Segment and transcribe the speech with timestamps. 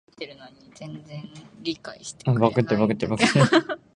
[0.01, 0.01] いらっしゃいませ。
[0.01, 0.01] お客様は二名様でよろしい
[2.97, 3.05] で
[3.45, 3.77] すか？